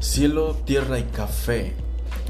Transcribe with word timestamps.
Cielo, 0.00 0.54
Tierra 0.64 0.98
y 0.98 1.04
Café 1.04 1.74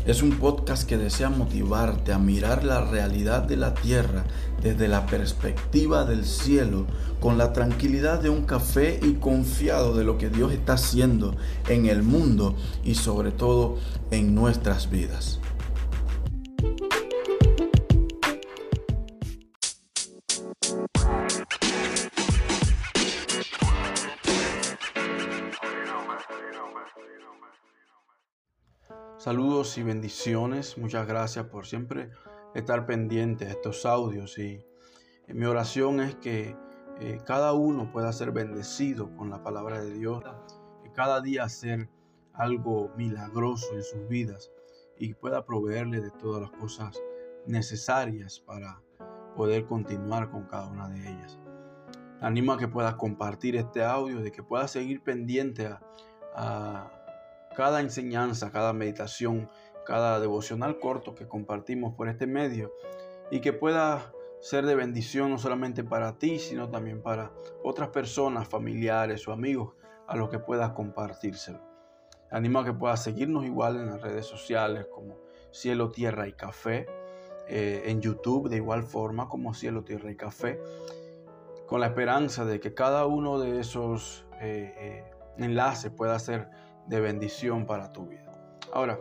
es 0.07 0.23
un 0.23 0.39
podcast 0.39 0.89
que 0.89 0.97
desea 0.97 1.31
motivarte 1.31 2.13
a 2.13 2.19
mirar 2.19 2.63
la 2.63 2.81
realidad 2.89 3.43
de 3.43 3.57
la 3.57 3.75
tierra 3.75 4.25
desde 4.63 4.87
la 4.87 5.05
perspectiva 5.07 6.05
del 6.05 6.25
cielo, 6.25 6.87
con 7.21 7.39
la 7.39 7.53
tranquilidad 7.53 8.21
de 8.21 8.31
un 8.31 8.45
café 8.45 9.01
y 9.03 9.15
confiado 9.15 9.97
de 9.97 10.05
lo 10.05 10.17
que 10.17 10.31
Dios 10.31 10.53
está 10.53 10.75
haciendo 10.75 11.35
en 11.69 11.87
el 11.87 12.05
mundo 12.05 12.55
y 12.85 12.95
sobre 12.95 13.33
todo 13.33 13.79
en 14.13 14.33
nuestras 14.37 14.91
vidas. 14.91 15.41
Saludos 29.19 29.79
y 29.79 29.83
bendiciones. 29.83 30.77
Muchas 30.77 31.07
gracias 31.07 31.47
por 31.47 31.65
siempre 31.65 32.11
estar 32.55 32.85
pendiente 32.85 33.47
de 33.47 33.53
estos 33.53 33.87
audios. 33.87 34.39
Y 34.39 34.63
mi 35.29 35.47
oración 35.47 36.01
es 36.01 36.17
que 36.17 36.55
eh, 37.01 37.19
cada 37.25 37.55
uno 37.55 37.91
pueda 37.91 38.13
ser 38.13 38.31
bendecido 38.31 39.17
con 39.17 39.31
la 39.31 39.43
palabra 39.43 39.81
de 39.81 39.95
Dios, 39.95 40.23
que 40.83 40.93
cada 40.93 41.23
día 41.23 41.45
hacer 41.45 41.89
algo 42.35 42.93
milagroso 42.99 43.73
en 43.73 43.85
sus 43.85 44.07
vidas 44.07 44.51
y 44.99 45.15
pueda 45.15 45.47
proveerle 45.47 46.03
de 46.03 46.11
todas 46.11 46.43
las 46.43 46.51
cosas 46.51 47.03
necesarias 47.47 48.39
para 48.41 48.83
poder 49.35 49.65
continuar 49.65 50.31
con 50.31 50.45
cada 50.45 50.67
una 50.67 50.91
de 50.91 51.01
ellas. 51.01 51.39
animo 52.21 52.53
a 52.53 52.59
que 52.59 52.69
puedas 52.69 52.97
compartir 52.97 53.57
este 53.57 53.83
audio, 53.83 54.21
de 54.21 54.31
que 54.31 54.43
puedas 54.43 54.71
seguir 54.71 55.03
pendiente 55.03 55.71
a 56.35 56.97
cada 57.57 57.81
enseñanza, 57.81 58.53
cada 58.53 58.73
meditación, 58.73 59.49
cada 59.87 60.21
devocional 60.21 60.79
corto 60.79 61.15
que 61.15 61.27
compartimos 61.27 61.95
por 61.95 62.09
este 62.09 62.27
medio 62.27 62.73
y 63.31 63.41
que 63.41 63.53
pueda 63.53 64.13
ser 64.41 64.67
de 64.67 64.75
bendición 64.75 65.31
no 65.31 65.39
solamente 65.39 65.83
para 65.83 66.19
ti, 66.19 66.39
sino 66.39 66.69
también 66.69 67.03
para 67.03 67.33
otras 67.65 67.89
personas, 67.89 68.47
familiares 68.47 69.27
o 69.27 69.33
amigos 69.33 69.75
a 70.07 70.17
los 70.17 70.29
que 70.29 70.39
puedas 70.39 70.73
compartírselo. 70.73 71.61
animo 72.31 72.59
a 72.59 72.65
que 72.65 72.73
puedas 72.73 73.03
seguirnos 73.03 73.45
igual 73.45 73.77
en 73.77 73.87
las 73.87 74.03
redes 74.03 74.27
sociales 74.27 74.87
como 74.93 75.17
Cielo, 75.51 75.91
Tierra 75.91 76.29
y 76.29 76.33
Café, 76.33 76.87
eh, 77.49 77.85
en 77.87 78.01
YouTube 78.01 78.49
de 78.49 78.57
igual 78.57 78.83
forma 78.83 79.29
como 79.29 79.55
Cielo, 79.55 79.85
Tierra 79.85 80.11
y 80.11 80.17
Café, 80.17 80.61
con 81.67 81.81
la 81.81 81.87
esperanza 81.87 82.45
de 82.45 82.61
que 82.61 82.75
cada 82.75 83.07
uno 83.07 83.39
de 83.39 83.61
esos 83.61 84.27
eh, 84.41 84.75
eh, 84.77 85.05
enlaces 85.39 85.91
pueda 85.91 86.19
ser 86.19 86.49
de 86.89 87.01
bendición 87.01 87.67
para 87.67 87.93
tu 87.93 88.07
vida. 88.07 88.33
Ahora, 88.73 88.99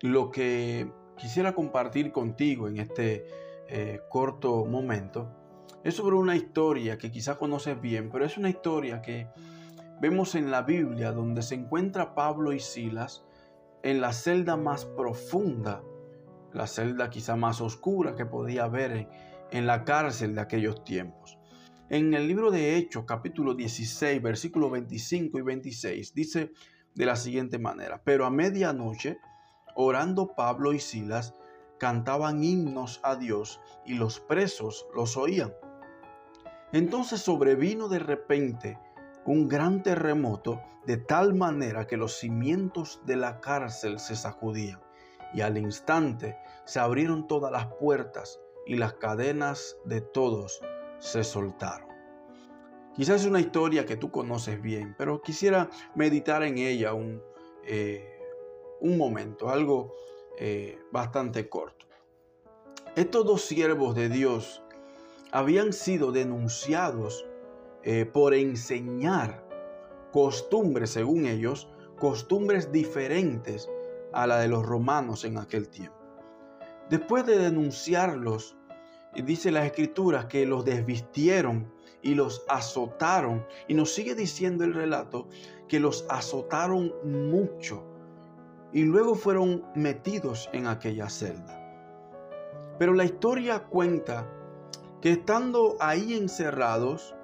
lo 0.00 0.30
que 0.30 0.90
quisiera 1.16 1.54
compartir 1.54 2.12
contigo 2.12 2.68
en 2.68 2.78
este 2.78 3.26
eh, 3.68 4.00
corto 4.08 4.64
momento 4.64 5.28
es 5.84 5.94
sobre 5.94 6.16
una 6.16 6.36
historia 6.36 6.98
que 6.98 7.10
quizás 7.10 7.36
conoces 7.36 7.80
bien, 7.80 8.10
pero 8.10 8.24
es 8.24 8.36
una 8.36 8.48
historia 8.48 9.02
que 9.02 9.28
vemos 10.00 10.34
en 10.34 10.50
la 10.50 10.62
Biblia 10.62 11.12
donde 11.12 11.42
se 11.42 11.54
encuentra 11.54 12.14
Pablo 12.14 12.52
y 12.52 12.60
Silas 12.60 13.24
en 13.82 14.00
la 14.00 14.12
celda 14.12 14.56
más 14.56 14.84
profunda, 14.84 15.82
la 16.52 16.66
celda 16.66 17.10
quizá 17.10 17.36
más 17.36 17.60
oscura 17.60 18.16
que 18.16 18.26
podía 18.26 18.64
haber 18.64 18.92
en, 18.92 19.08
en 19.50 19.66
la 19.66 19.84
cárcel 19.84 20.34
de 20.34 20.40
aquellos 20.40 20.84
tiempos. 20.84 21.37
En 21.90 22.12
el 22.12 22.28
libro 22.28 22.50
de 22.50 22.76
Hechos, 22.76 23.06
capítulo 23.06 23.54
16, 23.54 24.20
versículos 24.20 24.70
25 24.72 25.38
y 25.38 25.40
26, 25.40 26.12
dice 26.12 26.52
de 26.94 27.06
la 27.06 27.16
siguiente 27.16 27.58
manera, 27.58 28.02
pero 28.04 28.26
a 28.26 28.30
medianoche, 28.30 29.16
orando 29.74 30.34
Pablo 30.34 30.74
y 30.74 30.80
Silas, 30.80 31.34
cantaban 31.78 32.44
himnos 32.44 33.00
a 33.02 33.16
Dios 33.16 33.62
y 33.86 33.94
los 33.94 34.20
presos 34.20 34.86
los 34.94 35.16
oían. 35.16 35.54
Entonces 36.74 37.22
sobrevino 37.22 37.88
de 37.88 38.00
repente 38.00 38.78
un 39.24 39.48
gran 39.48 39.82
terremoto 39.82 40.60
de 40.84 40.98
tal 40.98 41.32
manera 41.32 41.86
que 41.86 41.96
los 41.96 42.18
cimientos 42.18 43.00
de 43.06 43.16
la 43.16 43.40
cárcel 43.40 43.98
se 43.98 44.14
sacudían 44.14 44.80
y 45.32 45.40
al 45.40 45.56
instante 45.56 46.36
se 46.66 46.80
abrieron 46.80 47.26
todas 47.26 47.50
las 47.50 47.64
puertas 47.80 48.38
y 48.66 48.76
las 48.76 48.92
cadenas 48.92 49.78
de 49.86 50.02
todos 50.02 50.60
se 50.98 51.24
soltaron. 51.24 51.88
Quizás 52.94 53.20
es 53.20 53.26
una 53.26 53.40
historia 53.40 53.86
que 53.86 53.96
tú 53.96 54.10
conoces 54.10 54.60
bien, 54.60 54.94
pero 54.98 55.22
quisiera 55.22 55.70
meditar 55.94 56.42
en 56.42 56.58
ella 56.58 56.94
un, 56.94 57.22
eh, 57.64 58.20
un 58.80 58.98
momento, 58.98 59.48
algo 59.48 59.94
eh, 60.36 60.78
bastante 60.90 61.48
corto. 61.48 61.86
Estos 62.96 63.24
dos 63.24 63.42
siervos 63.42 63.94
de 63.94 64.08
Dios 64.08 64.62
habían 65.30 65.72
sido 65.72 66.10
denunciados 66.10 67.24
eh, 67.84 68.04
por 68.04 68.34
enseñar 68.34 69.46
costumbres, 70.12 70.90
según 70.90 71.26
ellos, 71.26 71.68
costumbres 71.98 72.72
diferentes 72.72 73.70
a 74.12 74.26
la 74.26 74.38
de 74.40 74.48
los 74.48 74.66
romanos 74.66 75.24
en 75.24 75.38
aquel 75.38 75.68
tiempo. 75.68 75.96
Después 76.90 77.26
de 77.26 77.38
denunciarlos 77.38 78.57
y 79.14 79.22
dice 79.22 79.50
las 79.50 79.66
escrituras 79.66 80.26
que 80.26 80.46
los 80.46 80.64
desvistieron 80.64 81.72
y 82.02 82.14
los 82.14 82.44
azotaron. 82.48 83.46
Y 83.66 83.74
nos 83.74 83.92
sigue 83.92 84.14
diciendo 84.14 84.64
el 84.64 84.74
relato 84.74 85.28
que 85.68 85.80
los 85.80 86.06
azotaron 86.08 86.92
mucho 87.04 87.84
y 88.72 88.84
luego 88.84 89.14
fueron 89.14 89.64
metidos 89.74 90.48
en 90.52 90.66
aquella 90.66 91.08
celda. 91.08 91.54
Pero 92.78 92.92
la 92.92 93.04
historia 93.04 93.64
cuenta 93.64 94.26
que 95.00 95.12
estando 95.12 95.76
ahí 95.80 96.14
encerrados 96.14 97.14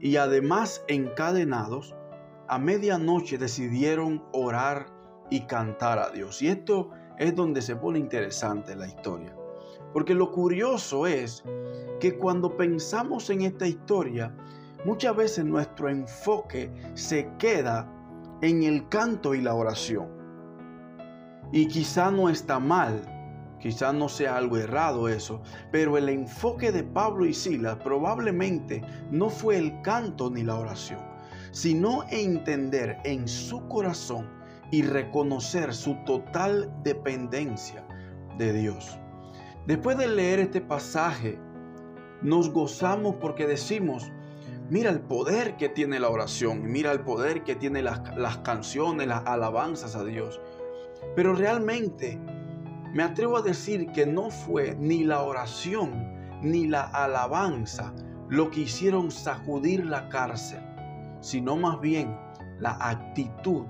y 0.00 0.16
además 0.16 0.84
encadenados, 0.88 1.94
a 2.48 2.58
medianoche 2.58 3.38
decidieron 3.38 4.24
orar 4.32 4.86
y 5.30 5.42
cantar 5.42 5.98
a 5.98 6.10
Dios. 6.10 6.40
Y 6.42 6.48
esto 6.48 6.90
es 7.18 7.34
donde 7.34 7.62
se 7.62 7.76
pone 7.76 7.98
interesante 7.98 8.74
la 8.74 8.86
historia. 8.86 9.37
Porque 9.92 10.14
lo 10.14 10.30
curioso 10.30 11.06
es 11.06 11.44
que 12.00 12.16
cuando 12.16 12.56
pensamos 12.56 13.30
en 13.30 13.42
esta 13.42 13.66
historia, 13.66 14.34
muchas 14.84 15.16
veces 15.16 15.44
nuestro 15.44 15.88
enfoque 15.88 16.70
se 16.94 17.28
queda 17.38 17.90
en 18.42 18.62
el 18.62 18.88
canto 18.88 19.34
y 19.34 19.40
la 19.40 19.54
oración. 19.54 20.08
Y 21.52 21.66
quizá 21.66 22.10
no 22.10 22.28
está 22.28 22.58
mal, 22.58 23.02
quizá 23.58 23.92
no 23.92 24.08
sea 24.08 24.36
algo 24.36 24.58
errado 24.58 25.08
eso, 25.08 25.40
pero 25.72 25.96
el 25.96 26.08
enfoque 26.08 26.70
de 26.70 26.84
Pablo 26.84 27.24
y 27.26 27.34
Silas 27.34 27.76
probablemente 27.82 28.82
no 29.10 29.30
fue 29.30 29.56
el 29.56 29.80
canto 29.82 30.30
ni 30.30 30.42
la 30.42 30.56
oración, 30.56 31.00
sino 31.50 32.04
entender 32.10 32.98
en 33.04 33.26
su 33.26 33.66
corazón 33.68 34.28
y 34.70 34.82
reconocer 34.82 35.74
su 35.74 35.94
total 36.04 36.70
dependencia 36.82 37.84
de 38.36 38.52
Dios. 38.52 38.98
Después 39.66 39.98
de 39.98 40.08
leer 40.08 40.38
este 40.38 40.60
pasaje, 40.60 41.38
nos 42.22 42.50
gozamos 42.50 43.16
porque 43.16 43.46
decimos, 43.46 44.10
mira 44.70 44.90
el 44.90 45.00
poder 45.00 45.56
que 45.56 45.68
tiene 45.68 46.00
la 46.00 46.08
oración, 46.08 46.70
mira 46.70 46.92
el 46.92 47.00
poder 47.00 47.44
que 47.44 47.54
tiene 47.54 47.82
las, 47.82 48.00
las 48.16 48.38
canciones, 48.38 49.06
las 49.06 49.26
alabanzas 49.26 49.94
a 49.94 50.04
Dios. 50.04 50.40
Pero 51.14 51.34
realmente 51.34 52.18
me 52.92 53.02
atrevo 53.02 53.36
a 53.36 53.42
decir 53.42 53.92
que 53.92 54.06
no 54.06 54.30
fue 54.30 54.74
ni 54.76 55.04
la 55.04 55.22
oración 55.22 56.18
ni 56.42 56.66
la 56.66 56.82
alabanza 56.82 57.92
lo 58.28 58.50
que 58.50 58.60
hicieron 58.60 59.10
sacudir 59.10 59.86
la 59.86 60.08
cárcel, 60.08 60.60
sino 61.20 61.56
más 61.56 61.80
bien 61.80 62.16
la 62.58 62.76
actitud 62.80 63.66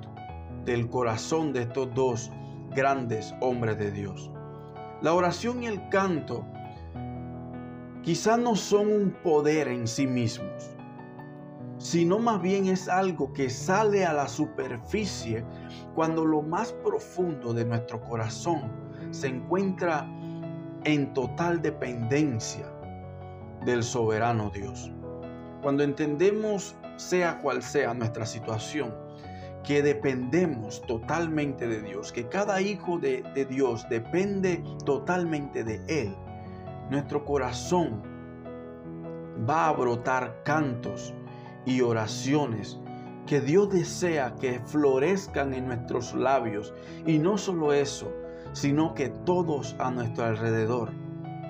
del 0.65 0.89
corazón 0.89 1.53
de 1.53 1.63
estos 1.63 1.95
dos 1.95 2.31
grandes 2.75 3.35
hombres 3.41 3.79
de 3.79 3.91
Dios. 3.91 4.31
La 5.01 5.15
oración 5.15 5.63
y 5.63 5.67
el 5.67 5.89
canto 5.91 6.45
quizás 8.03 8.39
no 8.39 8.57
son 8.57 8.91
un 8.91 9.11
poder 9.23 9.69
en 9.69 9.87
sí 9.87 10.09
mismos, 10.09 10.77
sino 11.79 12.19
más 12.19 12.43
bien 12.43 12.67
es 12.67 12.89
algo 12.89 13.33
que 13.33 13.49
sale 13.49 14.05
a 14.05 14.13
la 14.13 14.27
superficie 14.27 15.45
cuando 15.95 16.25
lo 16.25 16.43
más 16.43 16.73
profundo 16.73 17.55
de 17.55 17.65
nuestro 17.65 18.01
corazón 18.01 18.73
se 19.11 19.29
encuentra 19.29 20.05
en 20.85 21.13
total 21.15 21.63
dependencia 21.63 22.67
del 23.65 23.85
soberano 23.85 24.51
Dios. 24.51 24.91
Cuando 25.63 25.85
entendemos, 25.85 26.75
sea 26.97 27.39
cual 27.39 27.63
sea 27.63 27.95
nuestra 27.95 28.27
situación, 28.27 28.93
que 29.65 29.83
dependemos 29.83 30.81
totalmente 30.83 31.67
de 31.67 31.83
Dios, 31.83 32.13
que 32.13 32.29
cada 32.29 32.61
hijo 32.61 32.99
de, 32.99 33.23
Dios 33.49 33.87
depende 33.89 34.63
totalmente 34.85 35.65
de 35.65 35.81
Él, 35.89 36.17
nuestro 36.91 37.25
corazón 37.25 38.03
va 39.49 39.69
a 39.69 39.73
brotar 39.73 40.43
cantos 40.45 41.15
y 41.67 41.81
oraciones 41.81 42.79
que 43.27 43.41
Dios 43.43 43.69
desea 43.69 44.35
que 44.41 44.59
florezcan 44.61 45.53
en 45.53 45.67
nuestros 45.67 46.15
labios. 46.15 46.73
Y 47.07 47.19
no 47.19 47.37
solo 47.37 47.75
eso, 47.75 48.11
sino 48.53 48.95
que 48.95 49.11
todos 49.11 49.77
a 49.79 49.91
nuestro 49.91 50.25
alrededor 50.25 50.91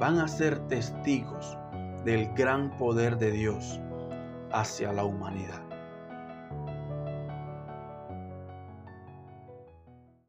van 0.00 0.18
a 0.18 0.26
ser 0.26 0.58
testigos 0.66 1.56
del 2.04 2.32
gran 2.34 2.76
poder 2.76 3.16
de 3.18 3.30
Dios 3.30 3.80
hacia 4.50 4.92
la 4.92 5.04
humanidad. 5.04 5.67